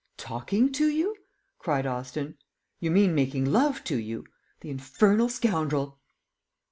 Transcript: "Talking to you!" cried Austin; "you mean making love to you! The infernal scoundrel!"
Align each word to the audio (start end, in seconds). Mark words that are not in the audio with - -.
"Talking 0.17 0.71
to 0.71 0.87
you!" 0.89 1.15
cried 1.59 1.85
Austin; 1.85 2.39
"you 2.79 2.89
mean 2.89 3.13
making 3.13 3.45
love 3.45 3.83
to 3.83 3.97
you! 3.99 4.25
The 4.61 4.71
infernal 4.71 5.29
scoundrel!" 5.29 5.99